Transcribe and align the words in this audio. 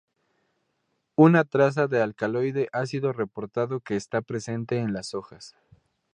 Una 1.15 1.43
traza 1.43 1.85
de 1.87 2.01
alcaloide 2.01 2.69
ha 2.71 2.87
sido 2.87 3.13
reportado 3.13 3.81
que 3.81 3.95
está 3.95 4.23
presente 4.23 4.79
en 4.79 4.93
las 4.93 5.13
hojas. 5.13 5.55